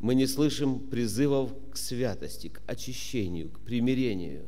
[0.00, 4.46] Мы не слышим призывов к святости, к очищению, к примирению.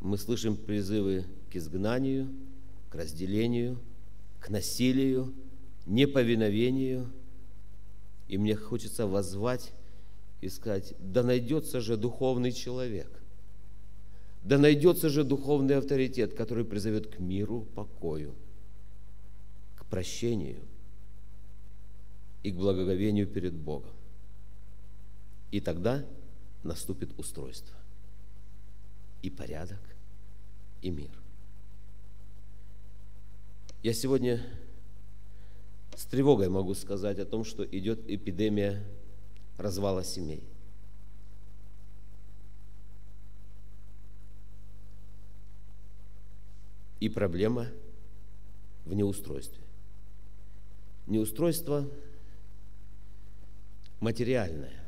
[0.00, 2.28] Мы слышим призывы к изгнанию,
[2.90, 3.78] к разделению,
[4.40, 5.34] к насилию,
[5.86, 7.10] неповиновению.
[8.28, 9.72] И мне хочется воззвать
[10.40, 13.10] и сказать, да найдется же духовный человек,
[14.42, 18.34] да найдется же духовный авторитет, который призовет к миру, покою,
[19.76, 20.60] к прощению
[22.42, 23.92] и к благоговению перед Богом.
[25.50, 26.04] И тогда
[26.62, 27.76] наступит устройство
[29.22, 29.80] и порядок,
[30.82, 31.10] и мир.
[33.82, 34.44] Я сегодня
[35.94, 38.84] с тревогой могу сказать о том, что идет эпидемия
[39.56, 40.42] развала семей.
[46.98, 47.68] И проблема
[48.84, 49.62] в неустройстве.
[51.06, 51.88] Неустройство
[54.00, 54.84] материальное,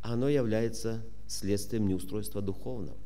[0.00, 2.96] оно является следствием неустройства духовного.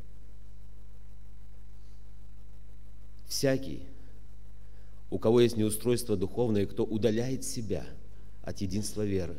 [3.27, 3.87] Всякий,
[5.11, 7.87] у кого есть неустройство духовное, кто удаляет себя
[8.43, 9.37] от единства веры,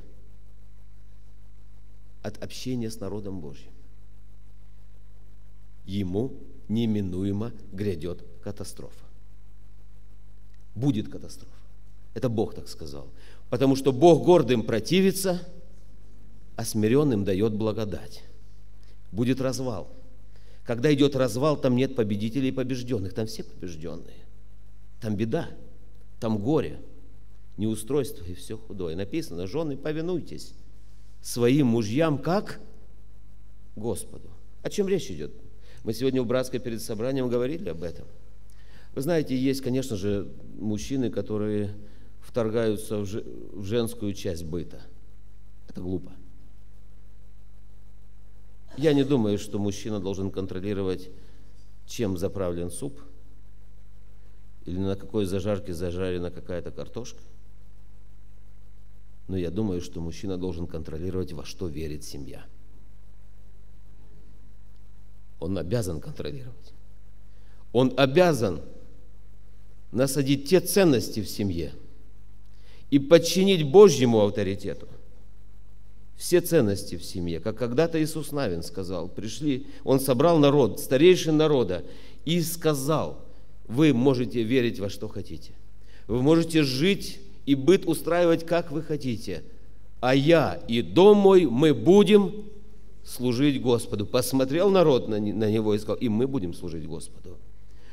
[2.21, 3.71] от общения с народом Божьим,
[5.85, 6.33] ему
[6.67, 9.05] неминуемо грядет катастрофа.
[10.75, 11.51] Будет катастрофа.
[12.13, 13.07] Это Бог так сказал.
[13.49, 15.41] Потому что Бог гордым противится,
[16.55, 18.23] а смиренным дает благодать.
[19.11, 19.91] Будет развал.
[20.63, 24.28] Когда идет развал, там нет победителей и побежденных, там все побежденные.
[24.99, 25.49] Там беда,
[26.19, 26.81] там горе,
[27.57, 28.95] неустройство и все худое.
[28.95, 30.53] Написано, жены, повинуйтесь
[31.21, 32.59] своим мужьям как
[33.75, 34.29] Господу.
[34.61, 35.31] О чем речь идет?
[35.83, 38.05] Мы сегодня в братской перед собранием говорили об этом.
[38.93, 41.73] Вы знаете, есть, конечно же, мужчины, которые
[42.21, 44.81] вторгаются в женскую часть быта.
[45.67, 46.11] Это глупо.
[48.77, 51.09] Я не думаю, что мужчина должен контролировать,
[51.85, 52.99] чем заправлен суп,
[54.65, 57.19] или на какой зажарке зажарена какая-то картошка.
[59.27, 62.45] Но я думаю, что мужчина должен контролировать, во что верит семья.
[65.39, 66.73] Он обязан контролировать.
[67.71, 68.61] Он обязан
[69.91, 71.73] насадить те ценности в семье
[72.89, 74.87] и подчинить Божьему авторитету
[76.19, 77.39] все ценности в семье.
[77.39, 81.85] Как когда-то Иисус Навин сказал, пришли, Он собрал народ, старейшин народа,
[82.25, 83.25] и сказал,
[83.69, 85.51] вы можете верить во что хотите.
[86.07, 89.43] Вы можете жить и быт устраивать, как вы хотите.
[90.01, 92.45] А я и дом мой, мы будем
[93.05, 94.05] служить Господу.
[94.05, 97.37] Посмотрел народ на, на него и сказал, и мы будем служить Господу.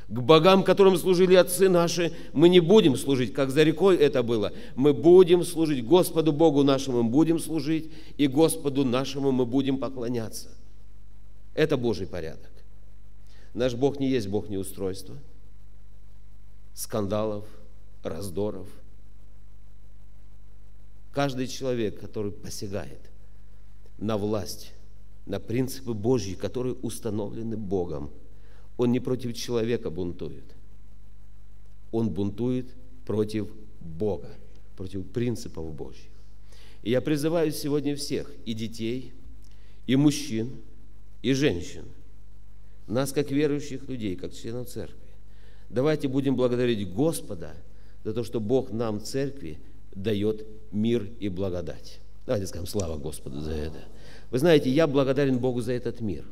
[0.09, 4.53] К богам, которым служили отцы наши, мы не будем служить, как за рекой это было.
[4.77, 10.49] Мы будем служить Господу Богу нашему, мы будем служить, и Господу нашему мы будем поклоняться.
[11.55, 12.51] Это Божий порядок.
[13.53, 15.17] Наш Бог не есть Бог неустройства,
[16.77, 17.45] скандалов,
[18.05, 18.69] раздоров–
[21.17, 23.01] Каждый человек, который посягает
[23.97, 24.75] на власть,
[25.25, 28.11] на принципы Божьи, которые установлены Богом,
[28.77, 30.45] он не против человека бунтует.
[31.91, 32.69] Он бунтует
[33.07, 33.49] против
[33.81, 34.29] Бога,
[34.77, 36.11] против принципов Божьих.
[36.83, 39.15] И я призываю сегодня всех, и детей,
[39.87, 40.51] и мужчин,
[41.23, 41.87] и женщин,
[42.87, 45.01] нас, как верующих людей, как членов церкви,
[45.69, 47.55] давайте будем благодарить Господа
[48.05, 49.59] за то, что Бог нам, церкви,
[49.95, 52.01] дает мир и благодать.
[52.27, 53.79] Давайте скажем, слава Господу за это.
[54.31, 56.25] Вы знаете, я благодарен Богу за этот мир.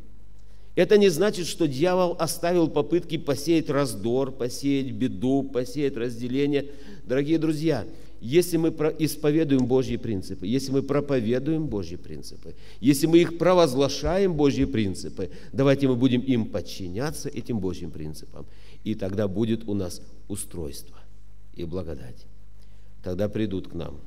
[0.74, 6.66] Это не значит, что дьявол оставил попытки посеять раздор, посеять беду, посеять разделение.
[7.04, 7.86] Дорогие друзья,
[8.20, 14.64] если мы исповедуем Божьи принципы, если мы проповедуем Божьи принципы, если мы их провозглашаем Божьи
[14.64, 18.46] принципы, давайте мы будем им подчиняться, этим Божьим принципам.
[18.84, 20.98] И тогда будет у нас устройство
[21.54, 22.26] и благодать
[23.04, 24.00] тогда придут к нам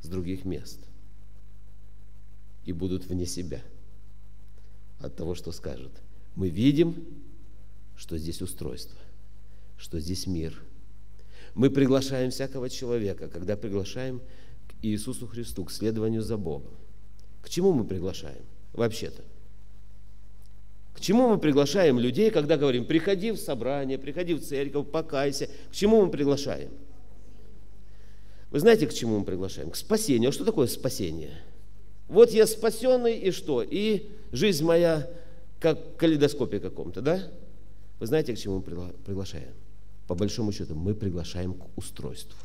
[0.00, 0.80] с других мест
[2.64, 3.62] и будут вне себя
[4.98, 5.92] от того, что скажут.
[6.34, 7.04] Мы видим,
[7.96, 8.98] что здесь устройство,
[9.76, 10.60] что здесь мир.
[11.54, 14.20] Мы приглашаем всякого человека, когда приглашаем
[14.68, 16.72] к Иисусу Христу, к следованию за Богом.
[17.42, 19.22] К чему мы приглашаем вообще-то?
[20.94, 25.48] К чему мы приглашаем людей, когда говорим, приходи в собрание, приходи в церковь, покайся.
[25.70, 26.70] К чему мы приглашаем?
[28.50, 29.70] Вы знаете, к чему мы приглашаем?
[29.70, 30.30] К спасению.
[30.30, 31.42] А что такое спасение?
[32.08, 33.62] Вот я спасенный, и что?
[33.62, 35.08] И жизнь моя
[35.60, 37.28] как в калейдоскопе каком-то, да?
[38.00, 39.54] Вы знаете, к чему мы приглашаем?
[40.08, 42.38] По большому счету, мы приглашаем к устройству.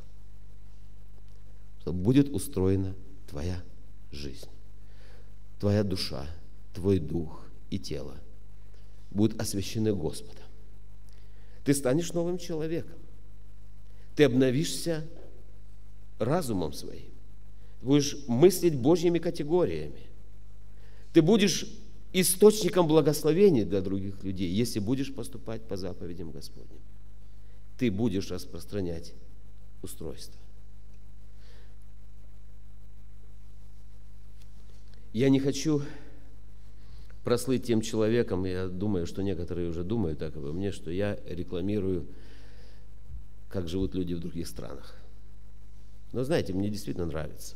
[1.81, 2.93] Чтобы будет устроена
[3.27, 3.63] твоя
[4.11, 4.47] жизнь,
[5.59, 6.27] твоя душа,
[6.73, 8.15] твой дух и тело
[9.15, 10.43] будут освящены Господом.
[11.63, 12.97] Ты станешь новым человеком.
[14.15, 15.05] Ты обновишься
[16.19, 17.09] разумом своим.
[17.81, 20.07] Будешь мыслить Божьими категориями.
[21.13, 21.65] Ты будешь
[22.13, 26.81] источником благословения для других людей, если будешь поступать по заповедям Господним.
[27.77, 29.13] Ты будешь распространять
[29.81, 30.39] устройство.
[35.13, 35.81] Я не хочу
[37.25, 42.05] прослыть тем человеком, я думаю, что некоторые уже думают так обо мне, что я рекламирую,
[43.49, 44.95] как живут люди в других странах.
[46.13, 47.55] Но знаете, мне действительно нравится.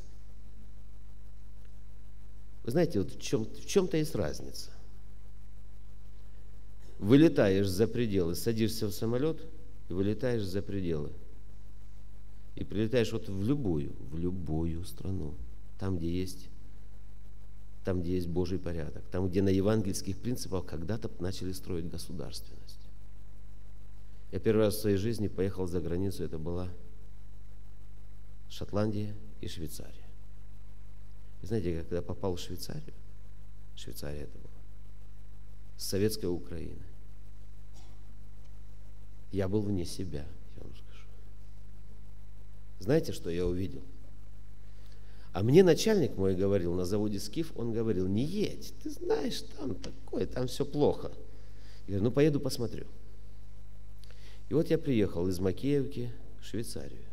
[2.64, 4.72] Вы знаете, вот в, чем, в чем-то есть разница.
[6.98, 9.40] Вылетаешь за пределы, садишься в самолет
[9.88, 11.12] и вылетаешь за пределы.
[12.56, 15.36] И прилетаешь вот в любую, в любую страну,
[15.78, 16.50] там, где есть
[17.84, 22.80] там, где есть Божий порядок, там, где на евангельских принципах когда-то начали строить государственность.
[24.32, 26.70] Я первый раз в своей жизни поехал за границу, это была
[28.50, 29.94] Шотландия и Швейцария.
[31.42, 32.94] И знаете, когда попал в Швейцарию,
[33.76, 34.50] Швейцария это была,
[35.78, 36.84] с советской Украины,
[39.32, 40.26] я был вне себя,
[40.58, 41.06] я вам скажу.
[42.80, 43.84] Знаете, что я увидел?
[45.32, 49.76] А мне начальник мой говорил на заводе Скиф, он говорил, не едь, ты знаешь, там
[49.76, 51.12] такое, там все плохо.
[51.88, 52.88] Я говорю, ну поеду посмотрю.
[54.50, 56.12] И вот я приехал из Макеевки
[56.42, 57.10] в Швейцарию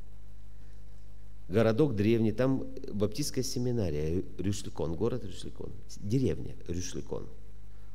[1.48, 7.28] городок древний, там баптистская семинария, Рюшликон, город Рюшликон, деревня Рюшликон,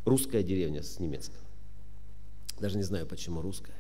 [0.06, 1.44] русская деревня с немецкого.
[2.60, 3.76] Даже не знаю, почему русская.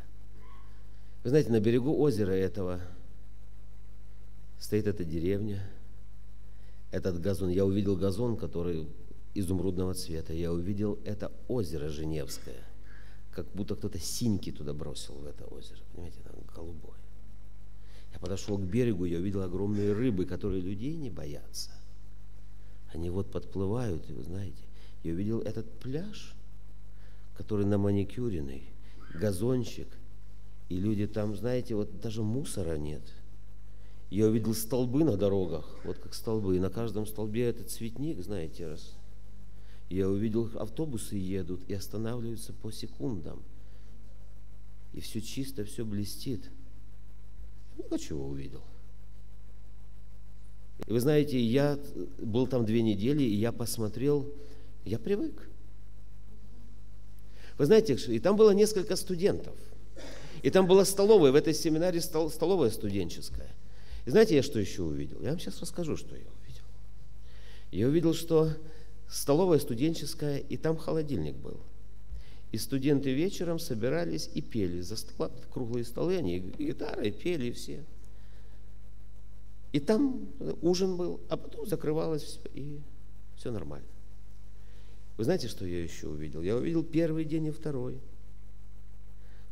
[1.23, 2.81] Вы знаете, на берегу озера этого
[4.59, 5.63] стоит эта деревня,
[6.91, 7.49] этот газон.
[7.49, 8.87] Я увидел газон, который
[9.33, 10.33] изумрудного цвета.
[10.33, 12.63] Я увидел это озеро Женевское,
[13.31, 15.79] как будто кто-то синьки туда бросил в это озеро.
[15.93, 16.99] Понимаете, там голубое.
[18.13, 21.71] Я подошел к берегу, я увидел огромные рыбы, которые людей не боятся.
[22.93, 24.63] Они вот подплывают, вы знаете,
[25.03, 26.35] я увидел этот пляж,
[27.37, 28.63] который на маникюренный,
[29.13, 29.87] газончик,
[30.67, 33.01] и люди там, знаете, вот даже мусора нет.
[34.11, 38.67] Я увидел столбы на дорогах, вот как столбы, и на каждом столбе этот цветник, знаете,
[38.67, 38.93] раз.
[39.89, 43.41] Я увидел, автобусы едут и останавливаются по секундам.
[44.93, 46.51] И все чисто, все блестит–
[47.77, 48.63] много чего увидел.
[50.87, 51.79] И вы знаете, я
[52.17, 54.33] был там две недели, и я посмотрел,
[54.83, 55.47] я привык.
[57.57, 59.55] Вы знаете, и там было несколько студентов.
[60.41, 63.49] И там была столовая, в этой семинаре столовая студенческая.
[64.05, 65.21] И знаете, я что еще увидел?
[65.21, 66.63] Я вам сейчас расскажу, что я увидел.
[67.71, 68.51] Я увидел, что
[69.07, 71.59] столовая студенческая, и там холодильник был.
[72.51, 77.83] И студенты вечером собирались и пели за столом, круглые столы, они и гитарой пели все.
[79.71, 80.27] И там
[80.61, 82.79] ужин был, а потом закрывалось все, и
[83.37, 83.87] все нормально.
[85.15, 86.41] Вы знаете, что я еще увидел?
[86.41, 88.01] Я увидел первый день и второй,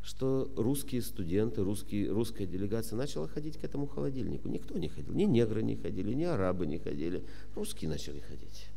[0.02, 4.48] что русские студенты, русские, русская делегация начала ходить к этому холодильнику.
[4.48, 7.24] Никто не ходил, ни негры не ходили, ни арабы не ходили,
[7.56, 8.68] русские начали ходить.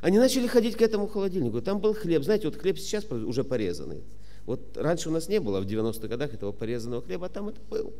[0.00, 1.60] Они начали ходить к этому холодильнику.
[1.60, 2.22] Там был хлеб.
[2.22, 4.04] Знаете, вот хлеб сейчас уже порезанный.
[4.44, 7.60] Вот раньше у нас не было в 90-х годах этого порезанного хлеба, а там это
[7.68, 7.92] был.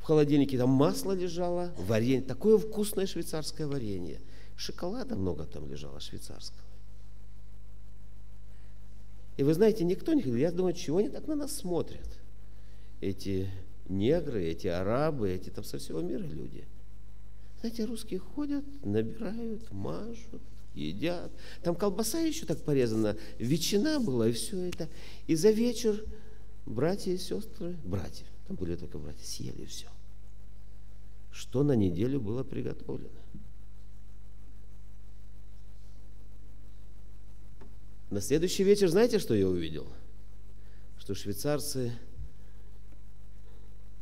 [0.00, 4.20] В холодильнике там масло лежало, варенье, такое вкусное швейцарское варенье.
[4.56, 6.73] Шоколада много там лежало швейцарского.
[9.36, 10.36] И вы знаете, никто не ходил.
[10.36, 12.06] Я думаю, чего они так на нас смотрят?
[13.00, 13.50] Эти
[13.88, 16.64] негры, эти арабы, эти там со всего мира люди.
[17.60, 20.42] Знаете, русские ходят, набирают, мажут,
[20.74, 21.32] едят.
[21.62, 24.88] Там колбаса еще так порезана, ветчина была, и все это.
[25.26, 26.04] И за вечер
[26.66, 29.88] братья и сестры, братья, там были только братья, съели все.
[31.32, 33.23] Что на неделю было приготовлено.
[38.14, 39.88] На следующий вечер, знаете, что я увидел?
[41.00, 41.90] Что швейцарцы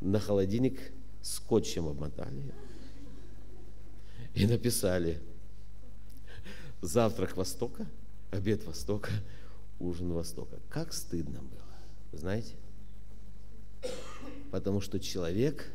[0.03, 0.79] на холодильник
[1.23, 2.53] скотчем обмотали
[4.35, 5.19] и написали–
[6.83, 7.87] завтрак Востока,
[8.31, 9.09] обед Востока,
[9.81, 10.61] ужин Востока.
[10.69, 12.57] Как стыдно было, знаете?
[14.51, 15.73] Потому что человек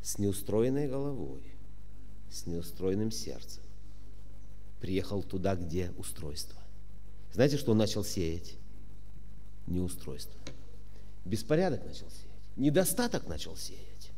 [0.00, 1.42] с неустроенной головой,
[2.30, 3.62] с неустроенным сердцем
[4.80, 6.60] приехал туда, где устройство.
[7.32, 8.56] Знаете, что он начал сеять?
[9.66, 10.40] Неустройство.
[11.24, 12.26] Беспорядок начал сеять.
[12.56, 14.10] Недостаток начал сеять.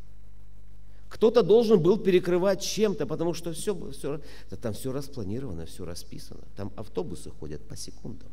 [1.08, 4.20] Кто-то должен был перекрывать чем-то, потому что все, все,
[4.62, 6.40] там все распланировано, все расписано.
[6.56, 8.30] Там автобусы ходят по секундам.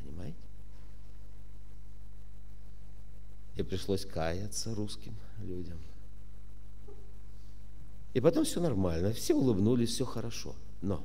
[0.00, 0.36] Понимаете?
[3.54, 5.78] И пришлось каяться русским людям.
[8.14, 10.54] И потом все нормально, все улыбнулись, все хорошо.
[10.82, 11.04] Но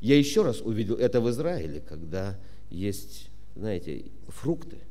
[0.00, 2.38] я еще раз увидел это в Израиле, когда
[2.70, 4.78] есть, знаете, фрукты–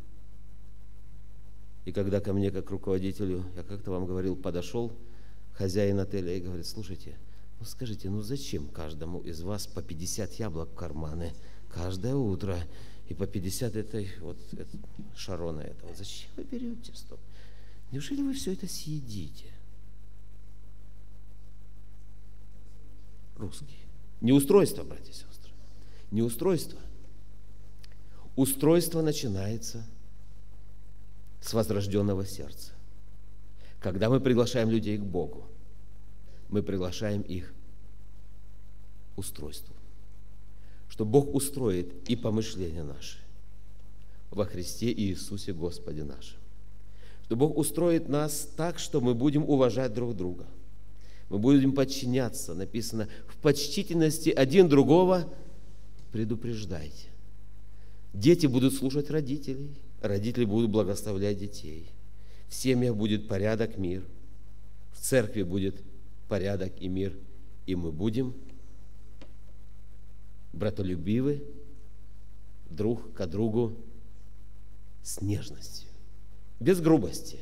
[1.86, 4.92] и когда ко мне, как руководителю, я как-то вам говорил, подошел
[5.54, 7.18] хозяин отеля и говорит, слушайте,
[7.60, 11.32] ну скажите, ну зачем каждому из вас по 50 яблок в карманы
[11.70, 12.58] каждое утро
[13.08, 14.78] и по 50 этой вот это,
[15.16, 15.94] шарона этого?
[15.96, 17.20] Зачем вы берете стоп?
[17.92, 19.46] Неужели вы все это съедите?
[23.38, 23.80] Русские.
[24.22, 25.52] Неустройство, братья и сестры.
[26.12, 26.80] Неустройство.
[28.36, 29.86] Устройство начинается
[31.42, 32.72] с возрожденного сердца.
[33.80, 35.46] Когда мы приглашаем людей к Богу,
[36.50, 37.54] мы приглашаем их
[39.16, 39.76] устройству.
[40.90, 43.20] Что Бог устроит и помышления наши
[44.32, 46.40] во Христе Иисусе Господе нашем.
[47.26, 50.46] Что Бог устроит нас так, что мы будем уважать друг друга.
[51.30, 52.54] Мы будем подчиняться.
[52.54, 55.32] Написано, в почтительности один другого
[56.12, 57.08] предупреждайте.
[58.14, 59.76] Дети будут слушать родителей
[60.08, 61.92] родители будут благословлять детей.
[62.48, 64.04] В семьях будет порядок, мир.
[64.94, 65.82] В церкви будет
[66.28, 67.18] порядок и мир.
[67.66, 68.34] И мы будем
[70.54, 71.44] братолюбивы
[72.70, 73.78] друг к другу
[75.04, 75.90] с нежностью,
[76.60, 77.40] без грубости,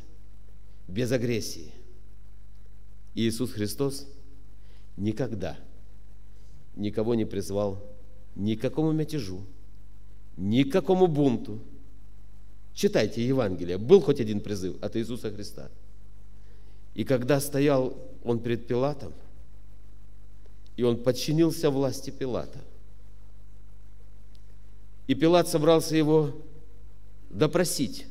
[0.88, 1.71] без агрессии.
[3.16, 4.07] Иисус Христос
[4.97, 5.57] никогда
[6.76, 7.84] никого не призвал
[8.36, 9.41] ни к какому мятежу,
[10.38, 11.59] ни к какому бунту–
[12.74, 13.78] Читайте Евангелие.
[13.78, 15.70] Был хоть один призыв от Иисуса Христа.
[16.95, 19.14] И когда стоял он перед Пилатом,
[20.76, 22.59] и он подчинился власти Пилата,
[25.05, 26.32] и Пилат собрался его
[27.30, 28.07] допросить,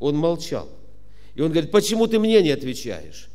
[0.00, 0.68] он молчал.
[1.34, 3.28] И он говорит, почему ты мне не отвечаешь?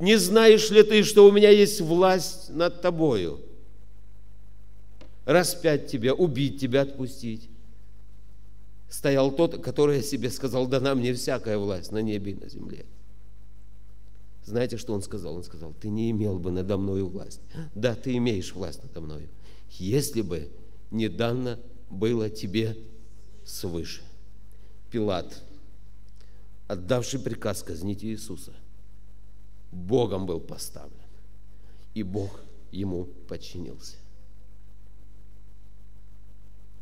[0.00, 3.40] Не знаешь ли ты, что у меня есть власть над тобою?
[5.24, 7.50] Распять тебя, убить тебя, отпустить
[8.90, 12.84] стоял тот, который о себе сказал, дана мне всякая власть на небе и на земле.
[14.44, 15.36] Знаете, что он сказал?
[15.36, 17.40] Он сказал, ты не имел бы надо мною власть.
[17.74, 19.28] Да, ты имеешь власть надо мною,
[19.70, 20.50] если бы
[20.90, 22.76] не дано было тебе
[23.44, 24.02] свыше.
[24.90, 25.40] Пилат,
[26.66, 28.52] отдавший приказ казнить Иисуса,
[29.72, 30.96] Богом был поставлен,
[31.94, 32.40] и Бог
[32.72, 33.96] ему подчинился.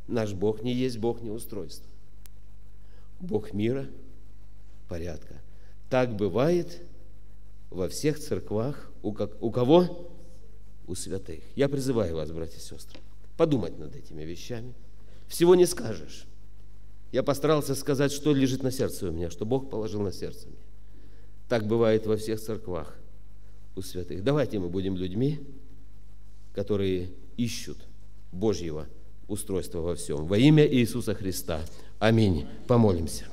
[0.06, 1.86] Наш Бог не есть Бог неустройства.
[3.20, 3.86] Бог мира,
[4.88, 5.42] порядка.
[5.90, 6.82] Так бывает
[7.70, 8.90] во всех церквах.
[9.02, 10.10] У, как, у кого?
[10.86, 11.42] У святых.
[11.54, 12.98] Я призываю вас, братья и сестры,
[13.36, 14.74] подумать над этими вещами.
[15.26, 16.26] Всего не скажешь.
[17.12, 20.48] Я постарался сказать, что лежит на сердце у меня, что Бог положил на сердце.
[21.48, 22.94] Так бывает во всех церквах
[23.74, 24.22] у святых.
[24.22, 25.40] Давайте мы будем людьми,
[26.54, 27.78] которые ищут
[28.32, 28.86] Божьего
[29.28, 30.26] устройства во всем.
[30.26, 31.60] Во имя Иисуса Христа.
[31.98, 32.46] Аминь.
[32.66, 33.26] Помолимся.